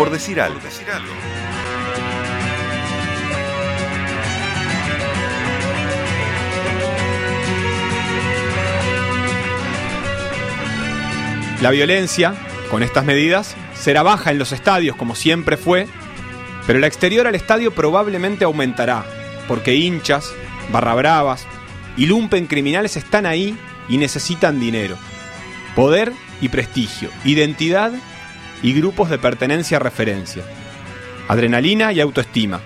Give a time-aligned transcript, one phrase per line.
[0.00, 0.58] por decir algo.
[11.60, 12.34] La violencia,
[12.70, 15.86] con estas medidas, será baja en los estadios como siempre fue,
[16.66, 19.04] pero el exterior al estadio probablemente aumentará,
[19.46, 20.32] porque hinchas,
[20.72, 21.46] barra bravas
[21.98, 23.54] y lumpen criminales están ahí
[23.86, 24.96] y necesitan dinero,
[25.76, 26.10] poder
[26.40, 27.92] y prestigio, identidad
[28.62, 30.42] y grupos de pertenencia a referencia,
[31.28, 32.60] adrenalina y autoestima,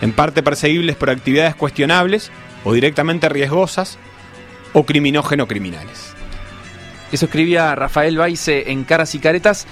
[0.00, 2.30] en parte perseguibles por actividades cuestionables
[2.64, 3.98] o directamente riesgosas
[4.72, 6.14] o criminógeno criminales.
[7.10, 9.66] Eso escribía Rafael Baice en Caras y Caretas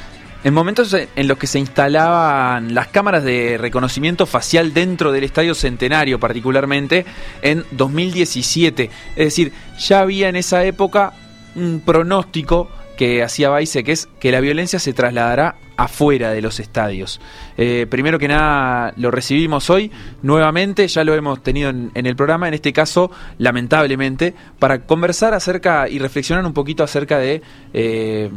[0.44, 5.54] en momentos en los que se instalaban las cámaras de reconocimiento facial dentro del Estadio
[5.54, 7.04] Centenario, particularmente
[7.42, 8.90] en 2017.
[9.16, 11.14] Es decir, ya había en esa época
[11.56, 16.58] un pronóstico que hacía Baice, que es que la violencia se trasladará afuera de los
[16.58, 17.20] estadios.
[17.56, 19.90] Eh, primero que nada, lo recibimos hoy
[20.22, 25.88] nuevamente, ya lo hemos tenido en, el programa, en este caso, lamentablemente, para conversar acerca
[25.88, 27.42] y reflexionar un poquito acerca de...
[27.72, 28.30] Eh,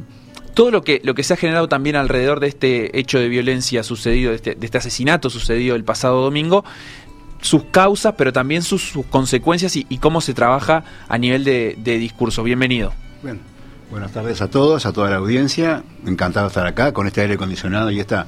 [0.53, 3.81] todo lo que, lo que se ha generado también alrededor de este hecho de violencia
[3.81, 6.65] sucedido, de este, este asesinato sucedido el pasado domingo,
[7.39, 12.43] sus causas, pero también sus, consecuencias y, cómo se trabaja a nivel de, de discurso.
[12.43, 12.93] Bienvenido.
[13.21, 13.39] Bueno,
[13.89, 15.81] Buenas tardes a todos, a toda la audiencia.
[16.05, 18.27] Encantado de estar acá con este aire acondicionado y esta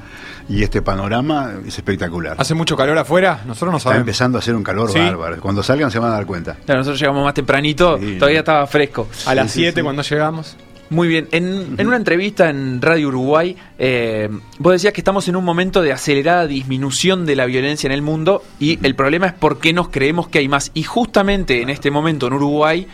[0.49, 2.35] y este panorama es espectacular.
[2.39, 3.41] ¿Hace mucho calor afuera?
[3.45, 3.99] Nosotros no sabemos.
[3.99, 5.39] Está empezando a hacer un calor bárbaro.
[5.39, 6.57] Cuando salgan se van a dar cuenta.
[6.67, 9.07] nosotros llegamos más tempranito, todavía estaba fresco.
[9.27, 10.57] A las 7 cuando llegamos.
[10.91, 14.27] Muy bien, en, una entrevista en Radio Uruguay, eh,
[14.59, 18.01] vos decías que estamos en un momento de acelerada disminución de la violencia en el
[18.01, 20.69] mundo y el problema es por qué nos creemos que hay más.
[20.73, 22.87] Y justamente en este momento en Uruguay,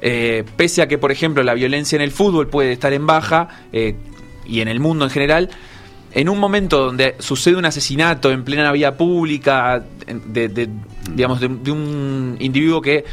[0.00, 3.48] eh, pese a que, por ejemplo, la violencia en el fútbol puede estar en baja
[3.74, 3.94] eh,
[4.46, 5.50] y en el mundo en general,
[6.12, 10.70] en un momento donde sucede un asesinato en plena vía pública de,
[11.12, 13.04] digamos, de un individuo que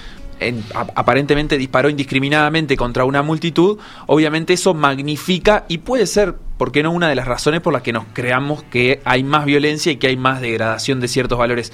[0.95, 6.91] aparentemente disparó indiscriminadamente contra una multitud, obviamente eso magnifica y puede ser, ¿por qué no?,
[6.91, 10.07] una de las razones por las que nos creamos que hay más violencia y que
[10.07, 11.71] hay más degradación de ciertos valores.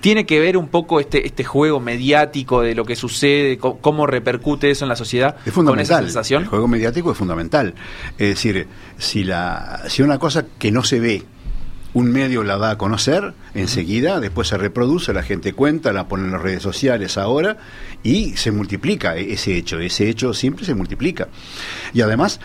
[0.00, 4.70] ¿Tiene que ver un poco este, este juego mediático de lo que sucede, cómo, repercute
[4.70, 5.36] eso en la sociedad?
[5.44, 6.06] Es fundamental.
[6.06, 7.74] El juego mediático es fundamental.
[8.16, 11.22] Es decir, si, la, si una cosa que no se ve
[11.92, 16.24] un medio la da a conocer enseguida, después se reproduce, la gente cuenta, la pone
[16.24, 17.56] en las redes sociales ahora
[18.02, 21.28] y se multiplica e-, ese hecho, ese hecho siempre se multiplica.
[21.92, 22.40] Y además,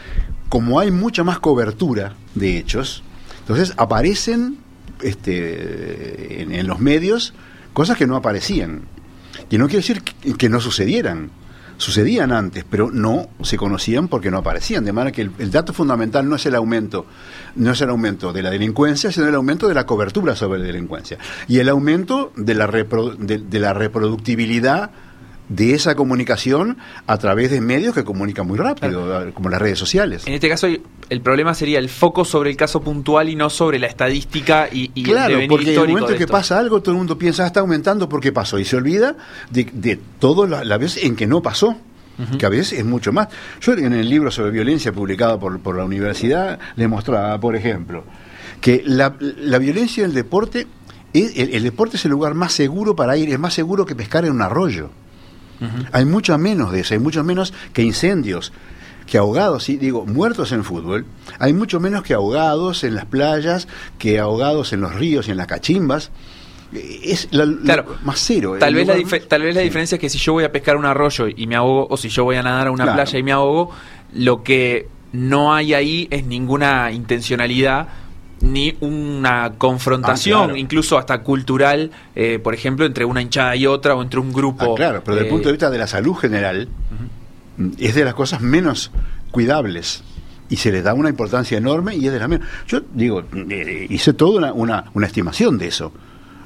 [0.49, 3.03] como hay mucha más cobertura de hechos,
[3.41, 4.57] entonces aparecen
[5.01, 7.33] este, en, los medios
[7.73, 8.81] cosas que no aparecían.
[9.49, 11.29] Y no quiere decir que no sucedieran,
[11.77, 14.85] sucedían antes, pero no se conocían porque no aparecían.
[14.85, 17.05] De manera que el, dato fundamental no es el aumento,
[17.55, 20.65] no es el aumento de la delincuencia, sino el aumento de la cobertura sobre la
[20.65, 21.17] delincuencia.
[21.47, 24.91] Y el aumento de la, de la reproductibilidad
[25.49, 30.25] de esa comunicación a través de medios que comunican muy rápido, como las redes sociales.
[30.25, 33.79] En este caso, el problema sería el foco sobre el caso puntual y no sobre
[33.79, 37.17] la estadística y, y claro, porque en el momento que pasa algo, todo el mundo
[37.17, 39.15] piensa, ah, está aumentando porque pasó, y se olvida
[39.51, 41.77] de, de todo la, la vez en que no pasó.
[42.39, 43.27] que a veces es mucho más.
[43.59, 48.05] Yo en el libro sobre violencia publicado por, por la universidad le mostraba, por ejemplo,
[48.61, 50.65] que la, la violencia en el deporte,
[51.13, 54.23] el, el, deporte es el lugar más seguro para ir, es más seguro que pescar
[54.25, 54.89] en un arroyo.
[55.91, 58.51] Hay mucho menos de eso, hay mucho menos que incendios,
[59.05, 61.05] que ahogados, sí, digo, muertos en fútbol,
[61.39, 63.67] hay mucho menos que ahogados en las playas,
[63.97, 66.11] que ahogados en los ríos y en las cachimbas.
[67.03, 67.29] Es
[68.03, 68.57] más cero.
[68.59, 68.95] Tal vez, la
[69.27, 71.55] tal vez la diferencia es que si yo voy a pescar un arroyo y me
[71.55, 73.71] ahogo, o si yo voy a nadar a una playa y me ahogo,
[74.13, 77.87] lo que no hay ahí es ninguna intencionalidad
[78.45, 83.95] ni una confrontación, ah, incluso hasta cultural, eh, por ejemplo, entre una hinchada y otra
[83.95, 84.73] o entre un grupo.
[84.73, 86.69] Ah, claro, pero desde el punto de vista de la salud general,
[87.79, 88.91] es de las cosas menos
[89.31, 90.03] cuidables
[90.49, 92.47] y se les da una importancia enorme y es de las menos.
[92.67, 95.91] Yo digo, eh, hice toda una, una, estimación de eso.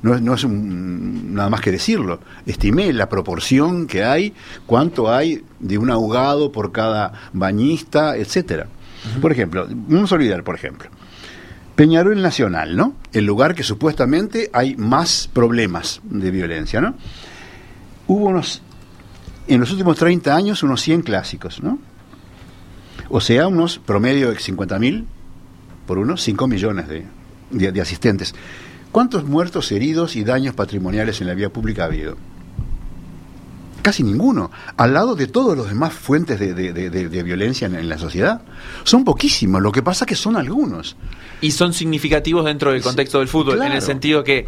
[0.01, 2.21] No, no es nada más que decirlo.
[2.45, 4.33] Estimé la proporción que hay,
[4.65, 8.67] cuánto hay de un ahogado por cada bañista, etcétera.
[9.21, 10.89] Por ejemplo, vamos a olvidar, por ejemplo,
[11.79, 12.93] Peñarol Nacional, ¿no?
[13.13, 16.95] El lugar que supuestamente hay más problemas de violencia, ¿no?
[18.05, 18.61] Hubo unos,
[19.47, 21.79] en los últimos 30 años, unos 100 clásicos, ¿no?
[23.07, 25.05] O sea, unos promedio de 50.000
[25.87, 28.35] por unos 5 millones de, asistentes.
[28.91, 32.17] ¿Cuántos muertos, heridos y daños patrimoniales en la vía pública ha habido?
[33.81, 34.51] Casi ninguno.
[34.77, 38.41] Al lado de todos los demás fuentes de, de- de- violencia en, en la sociedad.
[38.83, 40.95] Son poquísimos, lo que pasa que son algunos.
[41.41, 44.45] Y son significativos dentro del contexto del fútbol, en el sentido que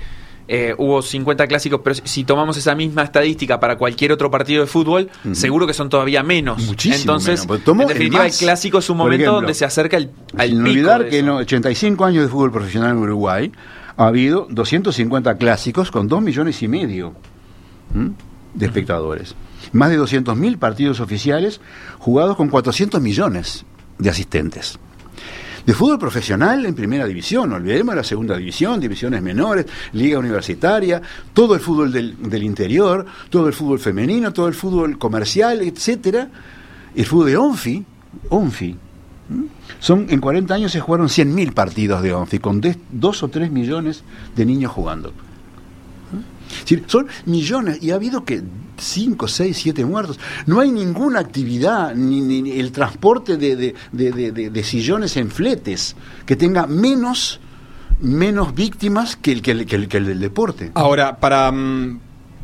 [0.48, 4.68] eh, hubo 50 clásicos, pero si- tomamos esa misma estadística para cualquier otro partido de
[4.68, 6.62] fútbol, seguro que son todavía menos.
[6.66, 8.38] Muchísimo Entonces, menos, en definitiva, el más.
[8.38, 11.26] clásico es un momento ejemplo, donde se acerca el, al Sin pico olvidar que en
[11.26, 11.34] eso.
[11.36, 13.52] los 85 años de fútbol profesional en Uruguay
[13.96, 17.14] ha habido 250 clásicos con 2 millones y medio
[17.96, 18.12] ¿m?
[18.54, 19.36] De espectadores.
[19.72, 21.62] Más de 200.000 partidos oficiales
[22.00, 23.66] jugados con 400 millones
[23.98, 24.80] de asistentes.
[25.66, 31.02] De fútbol profesional en primera división, no olvidemos la segunda división, divisiones menores, liga universitaria,
[31.34, 36.30] todo el fútbol del, del interior, todo el fútbol femenino, todo el fútbol comercial, etcétera.
[36.96, 37.86] El fútbol de Onfi,
[38.30, 38.76] Onfi,
[39.80, 44.04] son en 40 años se jugaron 100.000 partidos de Onfi con 2 o 3 millones
[44.36, 45.14] de niños jugando.
[46.54, 48.42] Es decir, son millones y ha habido que
[48.78, 50.20] 5, 6, 7 muertos.
[50.48, 55.96] No hay ninguna actividad, ni, ni- el transporte de, de- de- de- sillones en fletes
[56.26, 57.40] que tenga menos,
[58.00, 60.72] menos víctimas que el, que el- que el- que el del deporte.
[60.74, 62.00] Ahora, para, mm,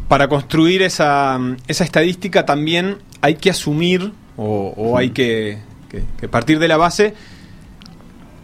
[0.07, 5.59] para construir esa, esa estadística también hay que asumir o, o hay que-
[6.19, 7.15] que partir de la base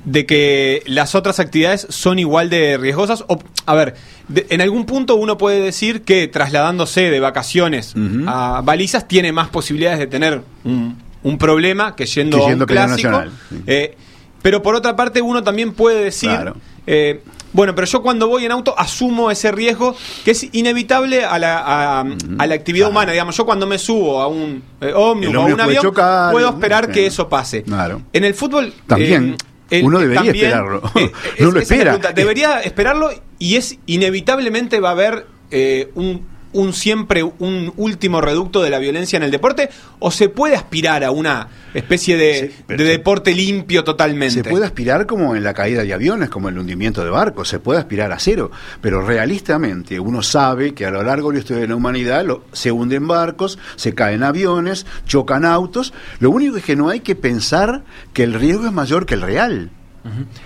[0.06, 3.24] de que las otras actividades son igual de riesgosas.
[3.28, 3.96] O, a ver,
[4.28, 7.94] de- en algún punto uno puede decir que trasladándose de vacaciones
[8.28, 12.66] a balizas tiene más posibilidades de tener un, un problema que yendo, Que a yendo
[12.66, 13.10] un a clásico.
[13.12, 13.56] Nacional, sí.
[13.68, 13.96] Eh,
[14.42, 16.30] pero por otra parte uno también puede decir...
[16.30, 16.56] Claro.
[16.86, 17.22] eh,
[17.54, 19.96] bueno, pero yo cuando voy en auto asumo ese riesgo
[20.26, 22.92] que es inevitable a la, a, a la actividad Claro.
[22.92, 23.12] humana.
[23.12, 26.50] Digamos, yo cuando me subo a un eh, ómnibus o a un avión, chocar, puedo
[26.50, 27.62] esperar que eso pase.
[27.62, 28.02] Claro.
[28.12, 28.74] En el fútbol...
[28.88, 29.36] También.
[29.74, 30.82] Eh, el- Uno debería también, esperarlo.
[30.96, 31.84] eh, No es- esa es lo espera.
[31.84, 32.12] pregunta.
[32.14, 38.62] Debería esperarlo y es inevitablemente va a haber eh, un, un siempre un último reducto
[38.62, 39.70] de la violencia en el deporte
[40.00, 44.36] o se puede aspirar a una especie de, Sí, se- deporte limpio totalmente.
[44.36, 47.50] Se puede aspirar como en la caída de aviones, como en el hundimiento de barcos,
[47.50, 48.52] se puede aspirar a cero,
[48.82, 52.44] pero realistamente uno sabe que a lo largo de la historia de la humanidad lo-
[52.54, 57.16] se hunden barcos, se caen aviones, chocan autos, lo único es que no hay que
[57.16, 57.84] pensar
[58.14, 59.72] que el riesgo es mayor que el real.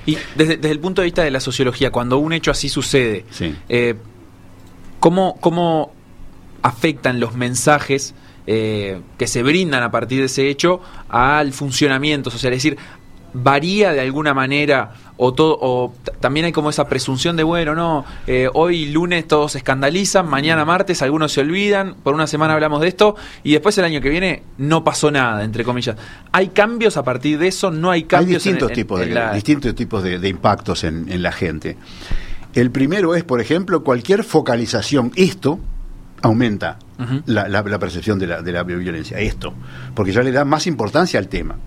[0.05, 3.25] Y desde, desde el punto de vista de la sociología, cuando un hecho así sucede,
[3.31, 3.55] Sí.
[3.69, 3.95] eh,
[4.99, 5.93] ¿cómo, ¿cómo
[6.61, 8.13] afectan los mensajes
[8.47, 12.53] eh, que se brindan a partir de ese hecho al funcionamiento social?
[12.53, 12.77] Es decir,
[13.33, 18.05] ¿varía de alguna manera o, todo, o también hay como esa presunción de, bueno, no,
[18.27, 22.81] eh, hoy lunes todos se escandalizan, mañana martes algunos se olvidan, por una semana hablamos
[22.81, 25.97] de esto y después el año que viene no pasó nada, entre comillas.
[26.31, 27.71] ¿Hay cambios a partir de eso?
[27.71, 28.45] ¿No hay Hay cambios?
[28.45, 31.77] en- distintos en- tipos, en de, la- distintos tipos de, de impactos en la gente.
[32.53, 35.11] El primero es, por ejemplo, cualquier focalización.
[35.15, 35.59] Esto
[36.21, 36.79] aumenta
[37.27, 39.19] la, la- la percepción de la, de la violencia.
[39.19, 39.53] Esto.
[39.93, 41.57] Porque ya le da más importancia al tema.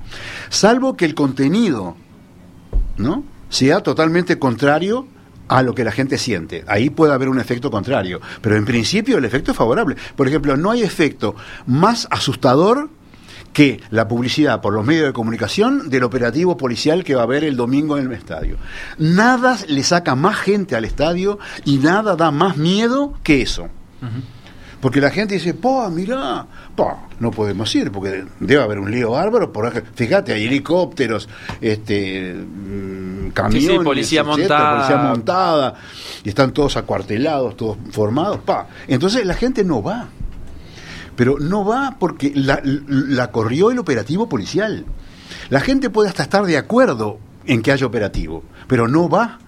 [0.48, 1.96] Salvo que el contenido
[2.96, 3.24] ¿no?
[3.48, 5.06] sea totalmente contrario
[5.48, 6.64] a lo que la gente siente.
[6.68, 8.20] Ahí puede haber un efecto contrario.
[8.40, 9.96] Pero en principio el efecto es favorable.
[10.16, 11.34] Por ejemplo, no hay efecto
[11.66, 12.88] más asustador
[13.52, 17.42] que la publicidad por los medios de comunicación del operativo policial que va a haber
[17.42, 18.56] el domingo en el estadio.
[18.98, 23.68] Nada le saca más gente al estadio y nada da más miedo que eso.
[24.80, 29.10] Porque la gente dice, pa, mirá, pa, no podemos ir, porque debe haber un lío
[29.10, 29.52] bárbaro.
[29.52, 31.28] Por, fíjate, hay helicópteros,
[31.60, 34.76] este, mm, camiones, policía etcétera, montada.
[34.76, 35.74] policía montada,
[36.24, 38.68] y están todos acuartelados, todos formados, pa.
[38.88, 40.08] Entonces la gente no va.
[41.14, 44.86] Pero no va porque la, la corrió el operativo policial.
[45.50, 49.38] La gente puede hasta estar de acuerdo en que haya operativo, pero no va.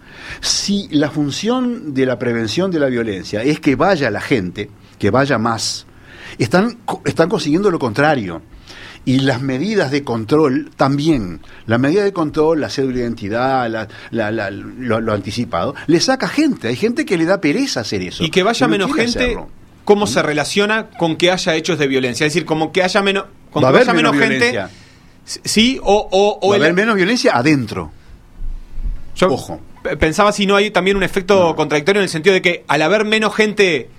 [0.41, 4.71] Si la función de la prevención de la violencia es que vaya la gente,
[5.03, 5.85] que vaya más,
[6.39, 8.41] están, están consiguiendo lo contrario.
[9.05, 11.41] Y las medidas de control también.
[11.67, 15.99] La medida de control, la cédula de identidad, la- la- la- lo, lo anticipado, le
[15.99, 16.69] saca gente.
[16.69, 18.23] Hay gente que le da pereza hacer eso.
[18.23, 19.49] Y que vaya no menos gente, hacerlo.
[19.85, 22.29] ¿cómo se relaciona con que haya hechos de violencia?
[22.29, 24.71] Es decir, como que haya menos, con Va que haber vaya menos, menos gente, violencia.
[25.25, 27.91] sí, o, o, o Va el- haber menos violencia adentro.
[29.17, 29.61] yo ojo.
[29.99, 33.05] Pensaba si no hay también un efecto contradictorio en el sentido de que al haber
[33.05, 33.91] menos gente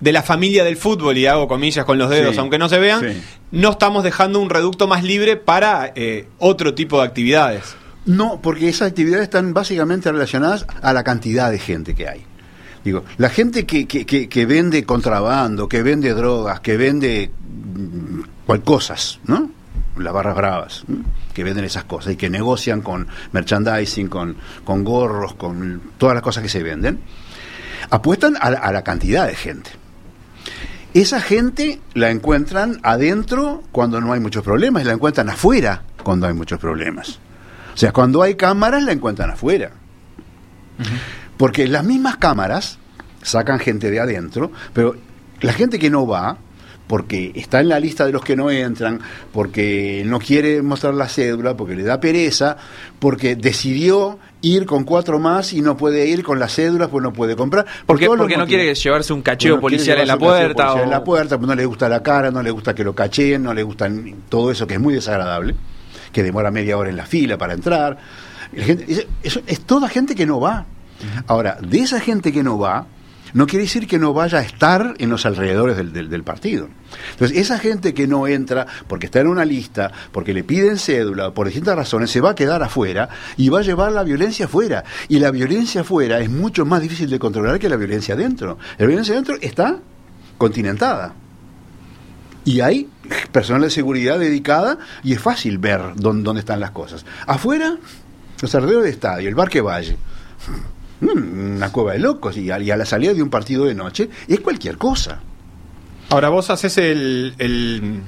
[0.00, 2.78] de la familia del fútbol, y hago comillas con los dedos, Sí, aunque no se
[2.78, 3.22] vean, sí.
[3.52, 7.76] no estamos dejando un reducto más libre para eh, otro tipo de actividades.
[8.06, 12.22] No, porque esas actividades están básicamente relacionadas a la cantidad de gente que hay.
[12.82, 18.20] Digo, la gente que, que, que, que vende contrabando, que vende drogas, que vende mm,
[18.46, 19.50] cual cosas, ¿no?
[19.98, 21.04] Las barras bravas, ¿no?
[21.34, 26.22] que venden esas cosas y que negocian con merchandising, con, con gorros, con todas las
[26.22, 27.00] cosas que se venden,
[27.90, 29.70] apuestan a, la- a la cantidad de gente.
[30.92, 36.26] Esa gente la encuentran adentro cuando no hay muchos problemas y la encuentran afuera cuando
[36.26, 37.20] hay muchos problemas.
[37.74, 39.70] O sea, cuando hay cámaras la encuentran afuera.
[41.36, 42.78] Porque las mismas cámaras
[43.22, 44.96] sacan gente de adentro, pero
[45.40, 46.38] la gente que no va,
[46.86, 49.00] porque está en la lista de los que no entran,
[49.32, 52.56] porque no quiere mostrar la cédula, porque le da pereza,
[52.98, 57.12] porque decidió ir con cuatro más y no puede ir con la cédula, pues no
[57.12, 57.66] puede comprar.
[57.86, 60.82] Porque, porque no quiere llevarse un cacheo policial en la puerta.
[60.82, 63.42] En la puerta, pues no le gusta la cara, no le gusta que lo cacheen,
[63.42, 63.90] no le gusta
[64.28, 65.54] todo eso que es muy desagradable,
[66.12, 67.98] que demora media hora en la fila para entrar.
[69.22, 70.66] eso, es toda gente que no va.
[71.26, 72.86] Ahora, de esa gente que no va,
[73.34, 76.68] no quiere decir que no vaya a estar en los alrededores del, partido.
[77.12, 81.32] Entonces, esa gente que no entra porque está en una lista, porque le piden cédula,
[81.32, 84.84] por distintas razones, se va a quedar afuera y va a llevar la violencia afuera.
[85.08, 88.58] Y la violencia afuera es mucho más difícil de controlar que la violencia adentro.
[88.78, 89.78] La violencia adentro está
[90.38, 91.14] continentada.
[92.44, 92.88] Y hay
[93.32, 97.04] personal de seguridad dedicada y es fácil ver dónde, están las cosas.
[97.26, 97.76] Afuera,
[98.40, 99.96] los alrededores del estadio, el Barque Valle
[101.00, 104.76] una cueva de locos y a, la salida de un partido de noche es cualquier
[104.78, 105.20] cosa.
[106.10, 108.00] Ahora vos haces el, el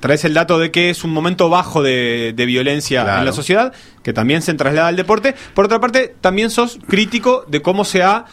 [0.00, 3.72] traes el dato de que es un momento bajo de, violencia en la sociedad,
[4.02, 5.34] que también se traslada al deporte.
[5.54, 8.24] Por otra parte, también sos crítico de cómo se ha,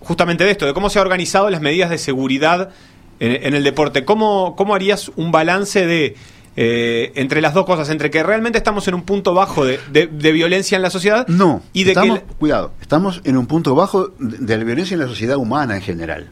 [0.00, 2.70] justamente de esto, de cómo se ha organizado las medidas de seguridad
[3.18, 4.06] en, en el deporte.
[4.06, 6.16] ¿Cómo, ¿Cómo harías un balance de
[6.56, 9.78] eh, entre las dos cosas, entre que realmente estamos en un punto bajo de,
[10.10, 11.26] violencia en la sociedad.
[11.28, 12.22] No, y de que...
[12.38, 16.28] cuidado, estamos en un punto bajo de, la violencia en la sociedad humana en general.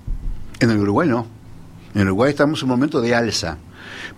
[0.60, 1.26] En el Uruguay no.
[1.94, 3.58] En el Uruguay estamos en un momento de alza.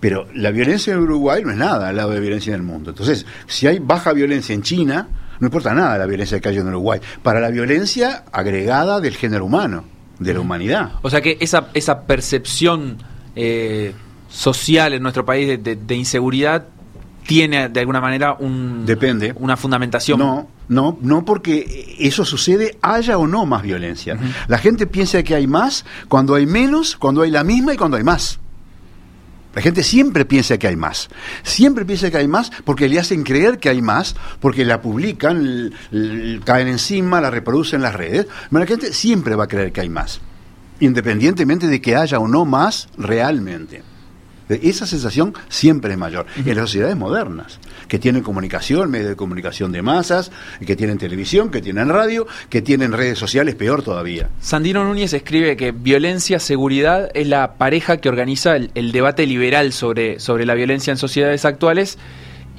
[0.00, 2.90] Pero la violencia en Uruguay no es nada al lado de violencia en el mundo.
[2.90, 6.68] Entonces, si hay baja violencia en China, no importa nada la violencia que hay en
[6.68, 7.00] Uruguay.
[7.22, 9.84] Para la violencia agregada del género humano,
[10.18, 10.92] de la humanidad.
[11.02, 12.98] O sea que esa, esa percepción
[13.36, 13.92] eh,
[14.30, 16.66] social en nuestro país de, inseguridad
[17.26, 23.18] tiene de alguna manera un depende una fundamentación no no no porque eso sucede haya
[23.18, 24.18] o no más violencia
[24.48, 27.98] la gente piensa que hay más cuando hay menos cuando hay la misma y cuando
[27.98, 28.40] hay más
[29.54, 31.08] la gente siempre piensa que hay más.
[31.42, 35.72] Siempre piensa que hay más porque le hacen creer que hay más, porque la publican,
[36.44, 38.26] caen encima, la reproducen en las redes.
[38.48, 40.20] Pero la gente siempre va a creer que hay más,
[40.78, 43.82] independientemente de que haya o no más realmente.
[44.62, 46.26] Esa sensación siempre es mayor.
[46.36, 50.30] En las sociedades modernas, que tienen comunicación, medios de comunicación de masas,
[50.64, 54.28] que tienen televisión, que tienen radio, que tienen redes sociales, peor todavía.
[54.40, 59.72] Sandino Núñez escribe que violencia, seguridad es la pareja que organiza el, el debate liberal
[59.72, 61.98] sobre, sobre la violencia en sociedades actuales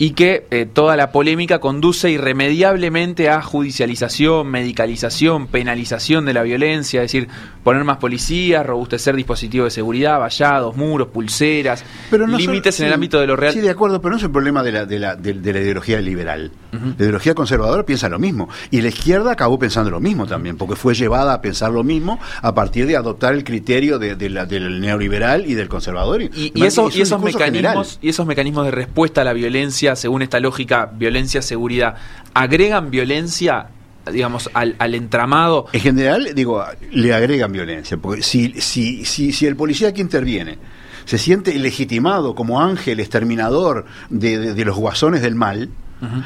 [0.02, 7.04] y que eh, toda la polémica conduce irremediablemente a judicialización, medicalización, penalización de la violencia,
[7.04, 7.30] es decir,
[7.64, 13.28] poner más policías, robustecer dispositivos de seguridad, vallados, muros, pulseras, límites en el ámbito de
[13.28, 13.54] lo real.
[13.54, 16.02] Sí, de acuerdo, pero no es el problema de la, de la, de, la ideología
[16.02, 16.52] liberal.
[16.72, 20.76] La ideología conservadora piensa lo mismo y la izquierda acabó pensando lo mismo también, porque
[20.76, 24.82] fue llevada a pensar lo mismo a partir de adoptar el criterio de, la, del
[24.82, 26.24] neoliberal y del conservador.
[26.24, 30.22] Y, y, eso, y esos mecanismos y esos mecanismos de respuesta a la violencia según
[30.22, 31.96] esta lógica, violencia-seguridad,
[32.34, 33.68] agregan violencia
[34.12, 35.68] digamos, al, al, entramado?
[35.74, 40.58] En general, digo, le agregan violencia, porque si, si, si, si el policía que interviene
[41.06, 45.70] se siente legitimado como ángel exterminador de, de los guasones del mal,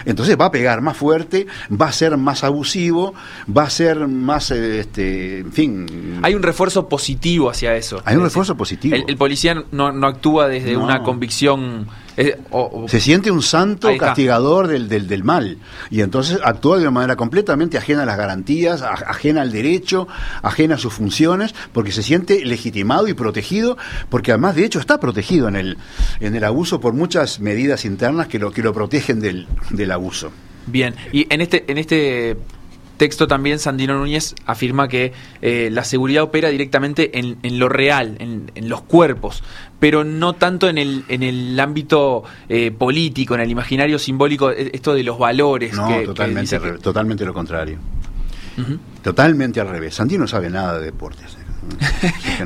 [0.06, 3.14] entonces va a pegar más fuerte, va a ser más abusivo,
[3.56, 6.20] va a ser más, este, en fin.
[6.24, 8.02] Hay un refuerzo positivo hacia eso.
[8.06, 8.96] Hay un refuerzo positivo.
[8.96, 11.88] El, policía no, no, actúa desde una convicción.
[12.18, 12.38] Eh,
[12.88, 15.58] se siente un santo castigador del, del, del, mal.
[15.90, 20.08] Y entonces actúa de una manera completamente ajena a las garantías, ajena al derecho,
[20.42, 23.78] ajena a sus funciones, porque se siente legitimado y protegido,
[24.10, 25.78] porque además de hecho está protegido en el,
[26.20, 30.32] en el abuso por muchas medidas internas que lo, que lo protegen del, del abuso.
[30.68, 32.38] Bien, y en este, en este
[32.98, 38.16] texto también Sandino Núñez afirma que eh, la seguridad opera directamente en, en lo real,
[38.20, 39.44] en, en, los cuerpos,
[39.80, 44.72] pero no tanto en el, en el ámbito eh, político, en el imaginario simbólico, e,
[44.74, 45.74] esto de los valores.
[45.74, 47.78] No, totalmente, totalmente lo contrario.
[49.04, 49.96] Totalmente al revés.
[49.96, 51.38] Sandino no sabe nada de deportes.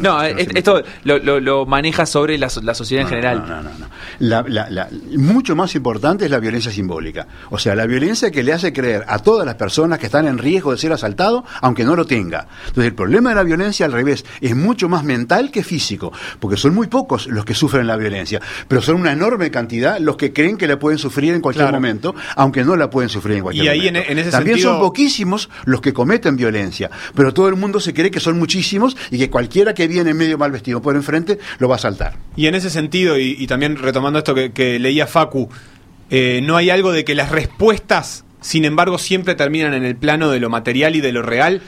[0.02, 3.46] No, esto lo, maneja sobre la, sociedad en general.
[3.48, 4.88] No, no, no.
[5.18, 7.28] mucho más importante es la violencia simbólica.
[7.50, 10.38] O sea, la violencia que le hace creer a todas las personas que están en
[10.38, 12.48] riesgo de ser asaltado, aunque no lo tenga.
[12.68, 16.58] Entonces, el problema de la violencia al revés es mucho más mental que físico, porque
[16.58, 20.34] son muy pocos los que sufren la violencia, pero son una enorme cantidad los que
[20.34, 23.66] creen que la pueden sufrir en cualquier momento, aunque no la pueden sufrir en cualquier
[23.66, 24.32] y ahí momento.
[24.32, 28.38] También son poquísimos los que cometen violencia, pero todo el mundo se cree que son
[28.38, 32.18] muchísimos y que cualquiera que viene medio mal vestido por enfrente lo va a saltar.
[32.36, 35.50] Y en ese sentido, y, también retomando esto que, que leía Facu,
[36.10, 40.30] eh, no hay algo de que las respuestas, sin embargo, siempre terminan en el plano
[40.30, 41.62] de lo material y de lo real.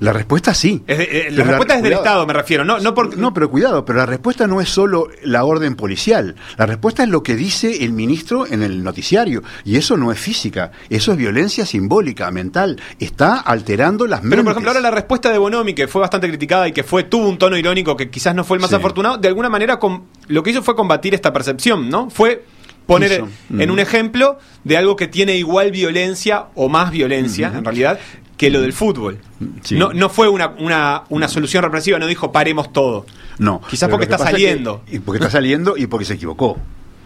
[0.00, 0.82] La respuesta sí.
[0.86, 2.04] Es de- eh, la Pero respuesta es del cuidado.
[2.04, 2.64] Estado, me refiero.
[2.64, 6.34] No, no porque, No, pero cuidado, pero la respuesta no es solo la orden policial.
[6.56, 9.42] La respuesta es lo que dice el ministro en el noticiario.
[9.64, 12.80] Y eso no es física, eso es violencia simbólica, mental.
[12.98, 14.44] Está alterando las Pero, mentes.
[14.44, 17.28] por ejemplo, ahora la respuesta de Bonomi, que fue bastante criticada y que fue tuvo
[17.28, 18.76] un tono irónico que quizás no fue el más Sí.
[18.76, 22.10] afortunado, de alguna manera com- lo que hizo fue combatir esta percepción, ¿no?
[22.10, 22.44] Fue
[22.86, 23.72] poner en Mm.
[23.72, 27.98] un ejemplo de algo que tiene igual violencia o más violencia, en realidad,
[28.46, 29.18] que lo del fútbol.
[29.62, 29.76] Sí.
[29.76, 33.06] No, no fue una, una, una solución represiva, no dijo paremos todo.
[33.38, 33.60] No.
[33.68, 34.82] Quizás porque está pasa es que- saliendo.
[34.90, 36.58] y porque está saliendo y porque se equivocó.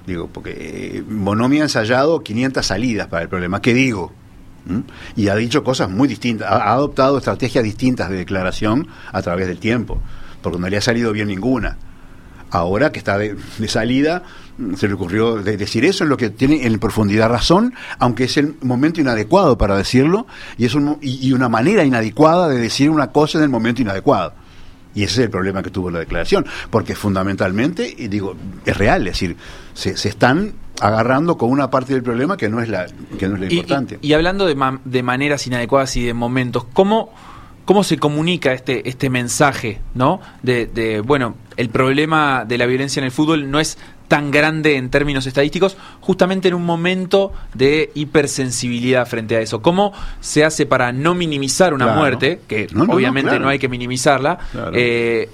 [0.06, 0.52] Digo, porque
[0.98, 3.60] eh, Bonomi ha ensayado 500 salidas para el problema.
[3.60, 4.12] ¿Qué digo?
[4.66, 4.80] ¿Mm?
[5.16, 6.50] Y ha dicho cosas muy distintas.
[6.50, 10.00] Ha, ha adoptado estrategias distintas de declaración a través del tiempo.
[10.42, 11.76] Porque no le ha salido bien ninguna.
[12.50, 14.22] Ahora que está de, de salida,
[14.76, 18.36] se le ocurrió de- decir eso en lo que tiene en profundidad razón, aunque es
[18.36, 22.90] el momento inadecuado para decirlo y es un y, y una manera inadecuada de decir
[22.90, 24.32] una cosa en el momento inadecuado.
[24.94, 28.34] Y ese es el problema que tuvo la declaración, porque fundamentalmente, y digo,
[28.64, 29.36] es real, es decir,
[29.74, 32.86] se, se están agarrando con una parte del problema que no es la,
[33.18, 33.98] que no es la Y- importante.
[34.00, 37.12] Y, y hablando de, ma- de maneras inadecuadas y de momentos, ¿cómo,
[37.64, 40.20] cómo se comunica este, este mensaje, ¿no?
[40.42, 44.76] De, de, bueno, el problema de la violencia en el fútbol no es tan grande
[44.76, 49.60] en términos estadísticos, justamente en un momento de hipersensibilidad frente a eso.
[49.62, 52.00] ¿Cómo se hace para no minimizar una Claro.
[52.00, 53.48] muerte, que No, no, no, obviamente no, claro.
[53.50, 54.72] hay que minimizarla, Claro.
[54.74, 55.28] eh,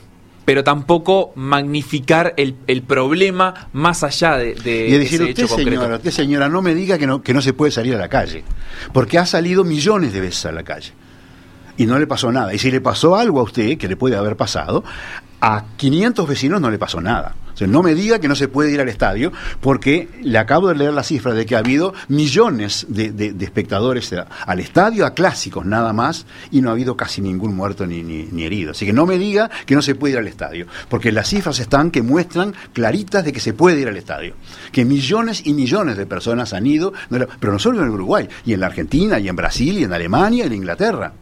[0.44, 5.48] pero tampoco magnificar el, el problema más allá de, de y decir, ese usted hecho
[5.48, 5.80] concreto?
[5.80, 8.08] señora, usted señora, no me diga que no, que no se puede salir a la
[8.08, 8.44] calle,
[8.92, 10.92] porque ha salido millones de veces a la calle
[11.76, 12.52] y no le pasó nada.
[12.52, 14.84] Y si le pasó algo a usted, que le puede haber pasado,
[15.40, 17.34] a 500 vecinos no le pasó nada.
[17.54, 20.68] O sea, no me diga que no se puede ir al estadio, porque le acabo
[20.68, 24.12] de leer la cifra de que ha habido millones de, de- de espectadores
[24.46, 28.24] al estadio, a clásicos nada más, y no ha habido casi ningún muerto ni, ni-
[28.32, 28.72] ni herido.
[28.72, 31.58] Así que no me diga que no se puede ir al estadio, porque las cifras
[31.60, 34.34] están que muestran claritas de que se puede ir al estadio.
[34.72, 36.92] Que millones y millones de personas han ido,
[37.40, 39.92] pero no solo en el Uruguay, y en la Argentina, y en Brasil, y en
[39.92, 41.12] Alemania, y en Inglaterra.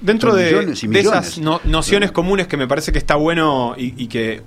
[0.00, 3.94] Dentro de, millones de esas no- nociones comunes que me parece que está bueno y,
[4.02, 4.42] y que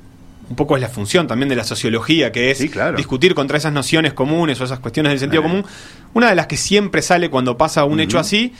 [0.49, 2.97] un poco es la función también de la sociología, que es Sí, claro.
[2.97, 5.45] discutir contra esas nociones comunes o esas cuestiones del sentido Eh.
[5.45, 5.65] común.
[6.13, 8.53] Una de las que siempre sale cuando pasa un hecho así,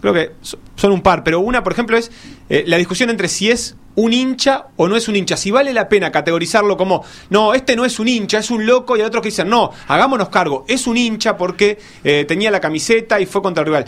[0.00, 2.10] creo que so- son un par, pero una, por ejemplo, es
[2.48, 5.36] eh, la discusión entre si es un hincha o no es un hincha.
[5.36, 8.96] Si vale la pena categorizarlo como, no, este no es un hincha, es un loco,
[8.96, 12.58] y hay otros que dicen, no, hagámonos cargo, es un hincha porque eh, tenía la
[12.60, 13.84] camiseta y fue contra el rival.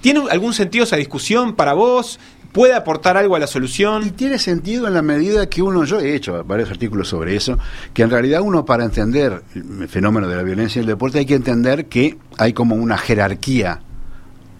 [0.00, 2.18] ¿Tiene algún sentido esa discusión para vos?
[2.52, 4.10] ¿Puede aportar algo a la Y solución?
[4.10, 7.58] tiene sentido en la medida que uno, yo he hecho varios artículos sobre eso,
[7.94, 11.26] que en realidad uno para entender el fenómeno de la violencia en el deporte hay
[11.26, 13.80] que entender que hay como una jerarquía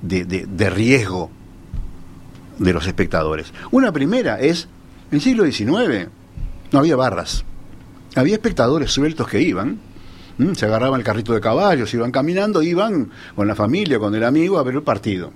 [0.03, 1.31] de, de- riesgo
[2.59, 3.53] de los espectadores.
[3.73, 4.69] Una primera es,
[5.11, 6.09] en el siglo XIX
[6.71, 7.45] no había barras,
[8.15, 9.81] había espectadores sueltos que iban,
[10.55, 14.59] se agarraban el carrito de caballos, iban caminando, iban con la familia, con el amigo
[14.59, 15.33] a ver el partido.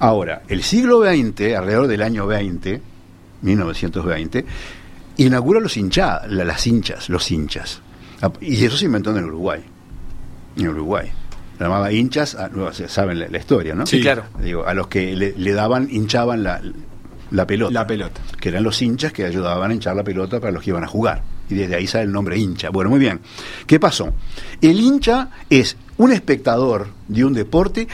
[0.00, 2.80] Ahora, el siglo XX, alrededor del año 20,
[3.42, 4.44] 1920,
[5.18, 7.80] inaugura los hincha, la- las hinchas, los hinchas.
[8.22, 9.60] Ah, Y eso se inventó en el Uruguay.
[10.56, 11.10] En Uruguay.
[11.58, 13.86] Se llamaba hinchas, a- no, se- saben la, la historia, ¿no?
[13.86, 14.24] Sí, claro.
[14.40, 16.60] Digo, a los que le, le daban, hinchaban la,
[17.30, 17.72] la pelota.
[17.72, 18.20] La pelota.
[18.40, 20.88] Que eran los hinchas que ayudaban a hinchar la pelota para los que iban a
[20.88, 21.22] jugar.
[21.48, 22.70] Y desde ahí sale el nombre hincha.
[22.70, 23.20] Bueno, muy bien.
[23.66, 24.12] ¿Qué pasó?
[24.60, 27.86] El hincha es un espectador de un deporte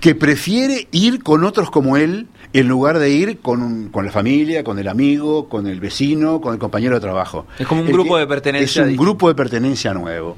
[0.00, 4.12] que prefiere ir con otros como él en lugar de ir con, un- con la
[4.12, 7.46] familia, con el amigo, con el vecino, con el compañero de trabajo.
[7.58, 10.36] Es como un El grupo de pertenencia Es un grupo de pertenencia nuevo.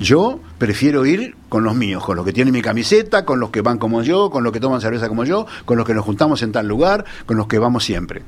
[0.00, 3.60] Yo prefiero ir con los míos, con los que tienen mi camiseta, con los que
[3.60, 6.42] van como yo, con los que toman cerveza como yo, con los que nos juntamos
[6.42, 8.22] en tal lugar, con los que vamos siempre.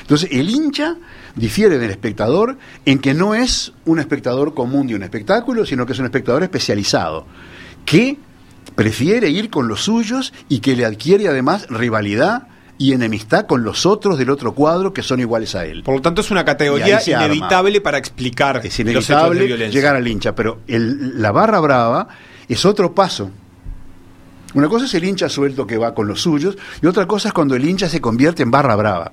[0.00, 0.96] Entonces, el hincha
[1.36, 5.92] difiere del espectador en que no es un espectador común de un espectáculo, sino que
[5.92, 7.26] es un espectador especializado,
[7.84, 8.16] que
[8.74, 13.84] prefiere ir con los suyos y que le adquiere además rivalidad y enemistad con los
[13.84, 15.82] otros del otro cuadro que son iguales a él.
[15.82, 17.26] Por lo tanto, es una categoría arma.
[17.26, 19.78] inevitable para explicar Es los de inevitable violencia.
[19.80, 22.08] llegar al hincha, pero el- la barra brava
[22.48, 23.30] es otro paso.
[24.54, 27.34] Una cosa es el hincha suelto que va con los suyos y otra cosa es
[27.34, 29.12] cuando el hincha se convierte en barra brava.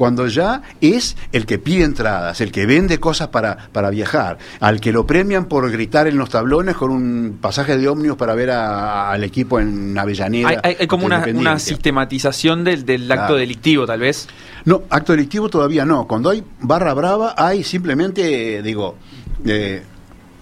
[0.00, 4.80] Cuando ya es el que pide entradas, el que vende cosas para, para viajar, al
[4.80, 8.50] que lo premian por gritar en los tablones con un pasaje de ómnibus para ver
[8.50, 10.48] a- al equipo en Avellaneda.
[10.48, 11.18] Hay, hay- hay como una,
[11.58, 14.26] sistematización del, del acto delictivo, tal vez.
[14.64, 16.06] No, acto delictivo todavía no.
[16.06, 18.96] Cuando hay barra brava, hay simplemente, digo,
[19.44, 19.82] eh,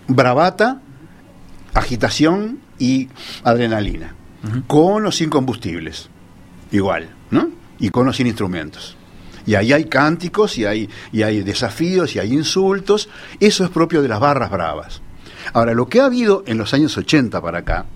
[0.06, 0.80] bravata,
[1.74, 3.08] agitación y
[3.42, 4.14] adrenalina.
[4.68, 6.08] Con o sin combustibles.
[6.70, 7.48] Igual, ¿no?
[7.80, 8.94] Y con o sin instrumentos.
[9.48, 13.08] Y ahí hay cánticos, y hay, y hay desafíos, y hay insultos.
[13.40, 15.00] Eso es propio de las barras bravas.
[15.54, 17.86] Ahora, lo que ha habido en los años 80 para acá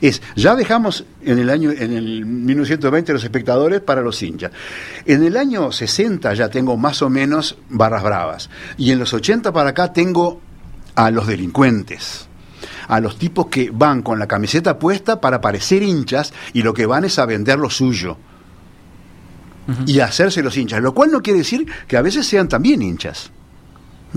[0.00, 4.50] es, ya dejamos en el año, en el 1920 los espectadores para los hinchas.
[5.04, 8.50] En el año 60 ya tengo más o menos barras bravas.
[8.76, 10.40] Y en los 80 para acá tengo
[10.96, 12.26] a los delincuentes.
[12.88, 16.86] A los tipos que van con la camiseta puesta para parecer hinchas y lo que
[16.86, 18.16] van es a vender lo suyo.
[19.86, 20.80] Y hacerse los hinchas.
[20.80, 23.30] Lo cual no quiere decir que a veces sean también hinchas.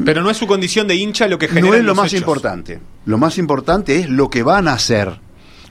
[0.05, 1.67] Pero no es su condición de hincha lo que genera.
[1.67, 2.21] No es lo más hechos.
[2.21, 2.79] importante.
[3.05, 5.19] Lo más importante es lo que van a hacer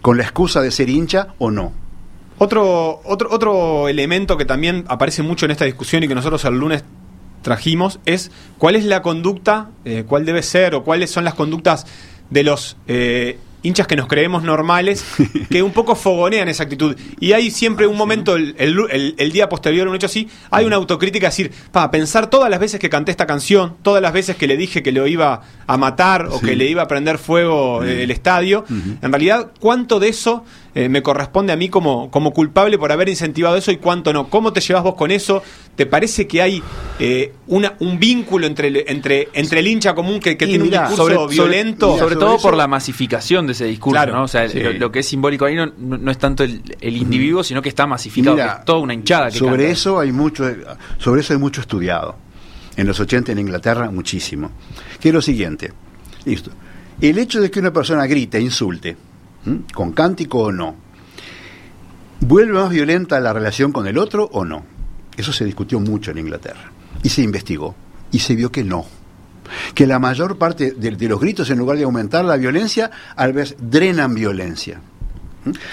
[0.02, 1.72] con la excusa de ser hincha o no.
[2.38, 6.58] Otro, otro, otro elemento que también aparece mucho en esta discusión y que nosotros el
[6.58, 6.84] lunes
[7.42, 11.86] trajimos es cuál es la conducta, eh, cuál debe ser o cuáles son las conductas
[12.30, 15.04] de los eh, hinchas que nos creemos normales
[15.50, 16.96] que un poco fogonean esa actitud.
[17.20, 20.28] Y hay siempre un momento, el, el- el- el día posterior a un hecho así,
[20.50, 24.12] hay una autocrítica, decir, para pensar todas las veces que canté esta canción, todas las
[24.12, 26.46] veces que le dije que lo iba a matar o Sí.
[26.46, 30.44] que le iba a prender fuego eh, el estadio, en realidad, ¿cuánto de eso
[30.80, 34.28] eh, me corresponde a mí como, como culpable por haber incentivado eso y cuánto no?
[34.30, 35.42] ¿Cómo te llevas vos con eso?
[35.74, 36.62] ¿Te parece que hay
[37.00, 40.88] eh, una, un vínculo entre el, entre, entre el hincha común que, tiene mirá, un
[40.90, 41.86] discurso sobre- violento?
[41.88, 44.22] Sobre, Sobre todo por la masificación de ese discurso, Claro, ¿no?
[44.24, 44.60] O sea, sí.
[44.60, 47.70] lo, lo que es simbólico ahí no, no- es tanto el, el individuo, sino que
[47.70, 49.72] está masificado, que es toda una hinchada que sobre canta.
[49.72, 50.44] eso hay mucho
[50.98, 52.16] sobre eso hay mucho estudiado
[52.76, 54.52] en los 80 en Inglaterra muchísimo
[55.00, 55.72] que es lo siguiente
[56.24, 56.50] listo
[57.00, 58.96] el hecho de que una persona grite insulte
[59.74, 60.76] con cántico o no
[62.20, 64.78] vuelve más violenta la relación con el otro o no
[65.18, 66.70] eso se discutió mucho en Inglaterra.
[67.02, 67.74] Y se investigó.
[68.12, 68.86] Y se vio que no.
[69.74, 73.56] Que la mayor parte de, los gritos en lugar de aumentar la violencia al vez
[73.58, 74.80] drenan violencia.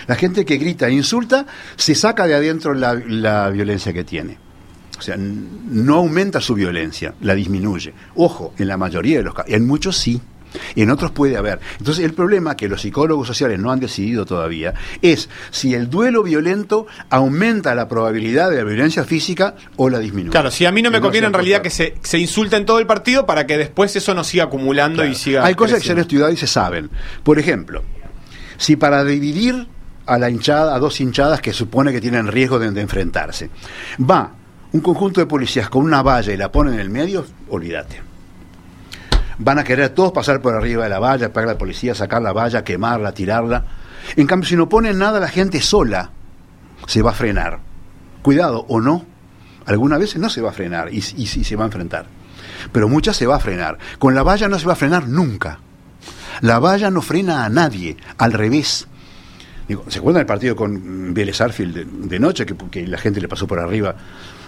[0.07, 4.39] La gente que grita e insulta se saca de adentro la, la violencia que tiene.
[4.97, 7.93] O sea, no aumenta su violencia, la disminuye.
[8.15, 10.21] Ojo, en la mayoría de los casos, en muchos sí,
[10.75, 11.59] en otros puede haber.
[11.79, 16.23] Entonces, el problema que los psicólogos sociales no han decidido todavía es si el duelo
[16.23, 20.31] violento aumenta la probabilidad de la violencia física o la disminuye.
[20.31, 22.65] Claro, si a mí no me Que conviene en realidad que se, se insulte en
[22.65, 25.45] todo el partido para que después eso no siga acumulando y siga.
[25.45, 26.89] Hay cosas que se han estudiado y se saben.
[27.23, 27.83] Por ejemplo,
[28.57, 29.67] si para dividir
[30.05, 33.49] a la hinchada, a dos hinchadas que supone que tienen riesgo de, de enfrentarse,
[33.99, 34.31] va
[34.71, 38.14] un conjunto de policías con una valla y la ponen en el medio, olvídate.
[39.37, 42.21] Van a querer todos pasar por arriba de la valla, pegar a la policía, sacar
[42.21, 43.65] la valla, quemarla, tirarla.
[44.15, 46.11] En cambio, si no ponen nada, la gente sola
[46.87, 47.59] se va a frenar.
[48.21, 49.05] Cuidado, o no.
[49.65, 52.05] Algunas veces no se va a frenar y, y, y se va a enfrentar.
[52.71, 53.77] Pero muchas se va a frenar.
[53.99, 55.59] Con la valla no se va a frenar nunca.
[56.41, 58.87] La valla no frena a nadie, al revés.
[59.67, 63.27] Digo, ¿Se acuerdan del partido con Vélez Arfield de, de noche, que la gente le
[63.27, 63.95] pasó por arriba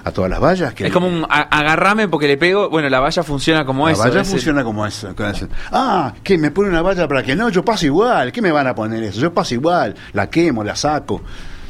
[0.07, 0.73] a todas las vallas?
[0.73, 2.69] Que Es como un agarrame porque le pego.
[2.69, 4.03] Bueno, la valla funciona como la eso.
[4.03, 5.13] valla es el- funciona como eso.
[5.71, 6.37] Ah, ¿qué?
[6.37, 7.49] ¿Me pone una valla para que no?
[7.49, 8.31] Yo paso igual.
[8.31, 9.19] ¿Qué me van a poner eso?
[9.19, 9.95] Yo paso igual.
[10.13, 11.21] La quemo, la saco.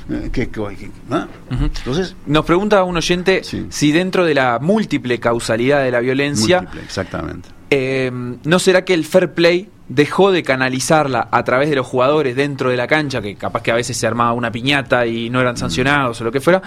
[0.09, 1.27] Eh, ¿Qué, qué- qué- ah?
[1.51, 3.65] Entonces, Nos pregunta un oyente Sí.
[3.69, 7.49] si dentro de la múltiple causalidad de la violencia, múltiple, exactamente.
[7.69, 8.09] eh,
[8.45, 12.69] ¿no será que el fair play dejó de canalizarla a través de los jugadores dentro
[12.69, 15.55] de la cancha, que capaz que a veces se armaba una piñata y no eran
[15.55, 15.57] Mm.
[15.57, 16.61] sancionados o lo que fuera,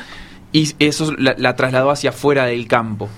[0.52, 3.08] y eso la, la trasladó hacia afuera del campo?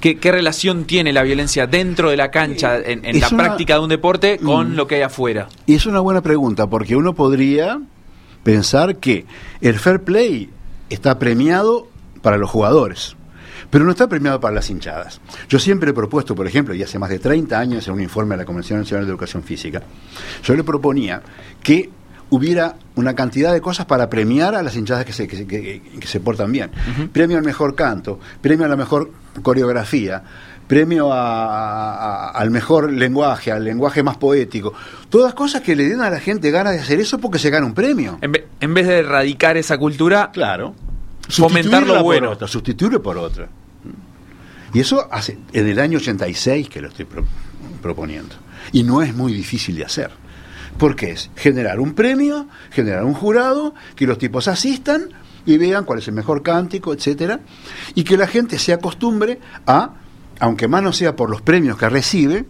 [0.00, 3.74] ¿Qué, qué relación tiene la violencia dentro de la cancha, en, en la una- práctica
[3.74, 4.76] de un deporte, con Mm.
[4.76, 5.48] lo que hay afuera?
[5.66, 7.80] Y es una buena pregunta, porque uno podría
[8.44, 9.26] pensar que
[9.60, 10.50] el fair play
[10.88, 11.88] está premiado
[12.22, 13.16] para los jugadores,
[13.70, 15.20] pero no está premiado para las hinchadas.
[15.48, 18.34] Yo siempre he propuesto, por ejemplo, y hace más de 30 años en un informe
[18.36, 19.82] de la Convención Nacional de Educación Física,
[20.44, 21.20] yo le proponía
[21.62, 21.90] que
[22.30, 25.80] hubiera una cantidad de cosas para premiar a las hinchadas que se, que, se- que-
[26.00, 26.70] que se portan bien.
[27.12, 29.10] Premio al mejor canto, premio a la mejor
[29.42, 30.22] coreografía,
[30.66, 34.74] premio a- a- al mejor lenguaje, al lenguaje más poético.
[35.08, 37.64] Todas cosas que le den a la gente ganas de hacer eso porque se gana
[37.66, 38.18] un premio.
[38.20, 40.74] En, ve- en vez de erradicar esa cultura, Claro.
[41.30, 42.38] Fomentar lo bueno.
[42.38, 43.48] Por sustituirlo por otra.
[44.72, 47.24] Y eso hace en el año 86 que lo estoy pro-
[47.82, 48.34] proponiendo.
[48.72, 50.10] Y no es muy difícil de hacer.
[50.78, 55.08] Porque es generar un premio, generar un jurado, que los tipos asistan
[55.44, 57.40] y vean cuál es el mejor cántico, etcétera,
[57.94, 59.94] y que la gente se acostumbre a,
[60.40, 62.44] aunque más no sea por los premios que recibe,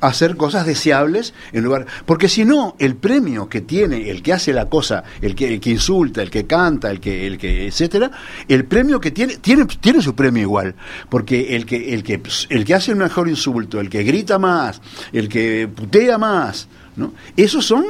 [0.00, 1.86] hacer cosas deseables en lugar.
[2.04, 5.60] Porque si no, el premio que tiene el que hace la cosa, el que, el
[5.60, 8.10] que insulta, el que canta, el que, el que, etcétera,
[8.48, 10.74] el premio que tiene, tiene, tiene su premio igual.
[11.08, 14.80] Porque el que, el que, el que hace un mejor insulto, el que grita más,
[15.12, 17.12] el que putea más, ¿no?
[17.36, 17.84] Esos son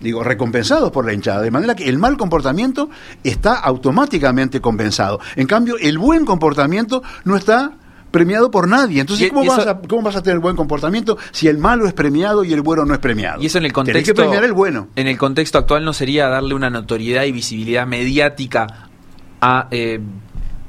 [0.00, 2.88] digo, recompensados por la hinchada, de manera que el mal comportamiento
[3.22, 5.20] está automáticamente compensado.
[5.36, 7.72] En cambio, el buen comportamiento no está
[8.10, 9.00] premiado por nadie.
[9.00, 12.44] Entonces, ¿cómo, vas a, ¿cómo vas a tener buen comportamiento si el malo es premiado
[12.44, 13.42] y el bueno no es premiado?
[13.42, 14.04] Y eso en el contexto.
[14.04, 14.88] que premiar el bueno.
[14.96, 18.88] En el contexto actual no sería darle una notoriedad y visibilidad mediática
[19.40, 19.68] a.
[19.70, 20.00] Eh,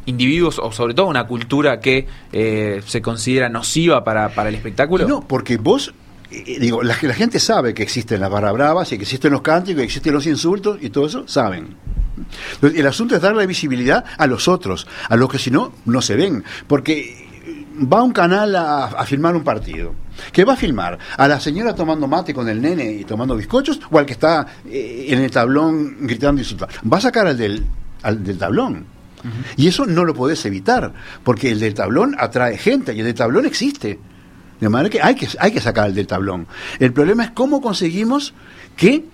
[0.04, 5.08] individuos o sobre todo una cultura que eh, se considera nociva para, para el espectáculo?
[5.08, 5.94] No, porque vos
[6.32, 9.42] eh, digo, la, la, gente sabe que existen las barras bravas y que existen los
[9.42, 11.76] cánticos, que existen los insultos y todo eso, saben.
[12.62, 16.16] el asunto es darle visibilidad a los otros, a los que si no, no se
[16.16, 16.44] ven.
[16.68, 17.28] Porque
[17.82, 19.94] va un canal a, filmar un partido.
[20.32, 20.98] ¿Qué va a filmar?
[21.18, 23.80] ¿A la señora tomando mate con el nene y tomando bizcochos?
[23.90, 26.74] ¿O al que está eh, en el tablón gritando y insultando?
[26.92, 27.66] Va a sacar al del,
[28.04, 28.86] al del tablón.
[29.56, 30.92] Y eso no lo podés evitar,
[31.24, 34.00] porque el del tablón atrae gente y el del tablón existe.
[34.62, 36.48] De manera que hay que, hay que sacar el del tablón.
[36.80, 38.34] El problema es cómo conseguimos
[38.78, 39.06] que,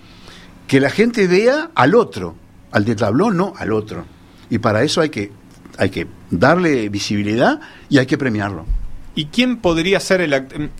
[0.66, 2.36] que la gente vea al otro.
[2.70, 4.04] Al del tablón, no al otro.
[4.50, 5.32] Y para eso hay que,
[5.78, 8.66] hay que darle visibilidad y hay que premiarlo.
[9.14, 10.32] ¿Y quién podría ser el,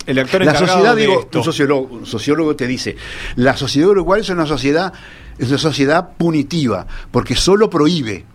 [0.06, 2.94] el actor la sociedad, digo, Un, sociólogo, un sociólogo te dice,
[3.34, 4.92] la sociedad uruguaya es una sociedad,
[5.38, 8.26] es una sociedad punitiva, porque solo prohíbe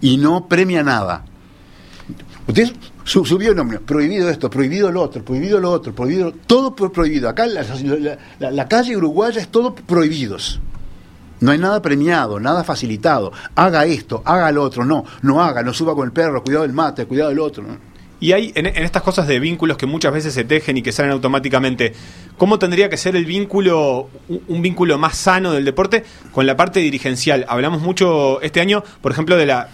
[0.00, 1.24] y no premia nada.
[2.46, 2.74] Ustedes
[3.10, 7.28] subió el nombre, prohibido esto, prohibido lo otro, prohibido lo otro, prohibido, todo prohibido.
[7.28, 7.64] Acá la,
[8.38, 10.60] la, calle uruguaya es todo prohibidos.
[11.40, 13.32] No hay nada premiado, nada facilitado.
[13.54, 14.84] Haga esto, haga lo otro.
[14.84, 17.64] No, no haga, no suba con el perro, cuidado del mate, cuidado del otro.
[18.20, 21.10] Y hay en, estas cosas de vínculos que muchas veces se tejen y que salen
[21.10, 21.94] automáticamente,
[22.36, 26.80] ¿cómo tendría que ser el vínculo, un vínculo más sano del deporte con la parte
[26.80, 27.46] dirigencial?
[27.48, 29.70] Hablamos mucho este año, por ejemplo, de la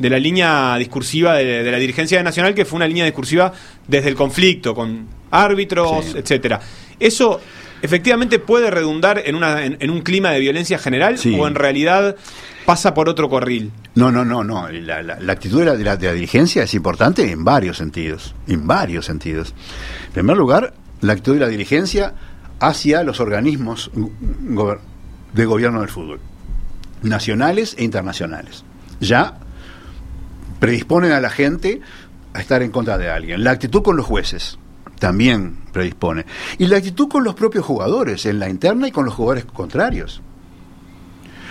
[0.00, 3.52] de la línea discursiva de, la dirigencia nacional, que fue una línea discursiva
[3.86, 6.60] desde el conflicto, con árbitros, etcétera.
[6.98, 7.40] Eso
[7.82, 12.16] efectivamente puede redundar en, una, en, un clima de violencia general o en realidad
[12.64, 13.72] pasa por otro corril.
[13.94, 14.68] No, no, no, no.
[14.70, 19.04] La, la, actitud de la, de la, dirigencia es importante en varios sentidos, en varios
[19.04, 19.54] sentidos.
[20.08, 22.14] En primer lugar, la actitud de la dirigencia
[22.58, 23.90] hacia los organismos
[25.32, 26.20] de gobierno del fútbol,
[27.02, 28.64] nacionales e internacionales.
[29.00, 29.38] Ya
[30.60, 31.80] predisponen a la gente
[32.32, 33.42] a estar en contra de alguien.
[33.42, 34.58] La actitud con los jueces
[35.00, 36.26] también predispone.
[36.58, 40.22] Y la actitud con los propios jugadores, en la interna y con los jugadores contrarios.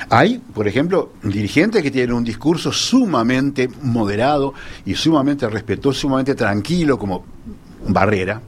[0.10, 4.54] Hay, por ejemplo, dirigentes que tienen un discurso sumamente moderado
[4.86, 7.26] y sumamente respetuoso, sumamente tranquilo, como
[7.88, 8.42] Barrera,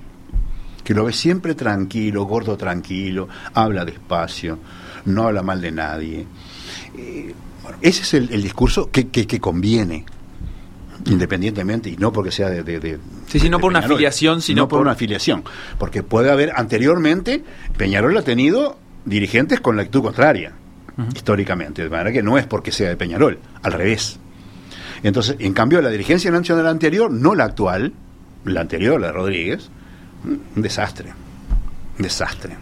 [0.83, 4.59] que lo ve siempre tranquilo, gordo tranquilo, habla despacio,
[5.05, 6.25] no habla mal de nadie.
[6.97, 7.33] Eh,
[7.81, 10.05] ese es el, discurso que, que conviene
[11.05, 14.81] independientemente y no porque sea de, sí, sí, no por una afiliación, sino no por,
[14.81, 15.43] una afiliación,
[15.77, 17.43] porque puede haber anteriormente
[17.77, 20.53] Peñarol ha tenido dirigentes con la actitud contraria
[21.15, 24.19] históricamente, de manera que no es porque sea de Peñarol, al revés.
[25.03, 27.93] Entonces, en cambio, la dirigencia nacional anterior, no la actual,
[28.45, 29.69] la anterior, la de Rodríguez,
[30.23, 31.13] un desastre,
[31.97, 32.55] un desastre.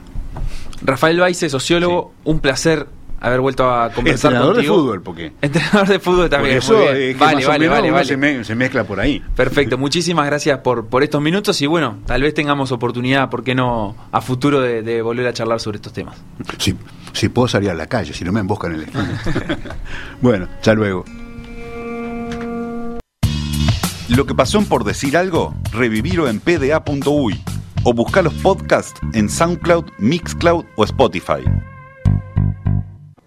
[0.81, 2.87] Rafael Baice, sociólogo, un placer
[3.19, 6.57] haber vuelto a conversar Entrenador de fútbol, porque Entrenador de fútbol también.
[6.57, 6.77] eso
[7.19, 8.43] vale, vale, vale, vale.
[8.43, 9.21] Se, mezcla por ahí.
[9.35, 13.55] Perfecto, muchísimas gracias por, por estos minutos y bueno, tal vez tengamos oportunidad, ¿por qué
[13.55, 16.17] no, a futuro de, volver a charlar sobre estos temas?
[16.57, 16.75] Sí,
[17.13, 18.89] si puedo salir a la calle, si no me emboscan en el
[20.21, 21.05] bueno, hasta luego.
[24.09, 27.43] Lo que pasó en Por Decir Algo, revivirlo en pda.uy
[27.83, 31.43] o buscar los podcasts en SoundCloud, Mixcloud o Spotify.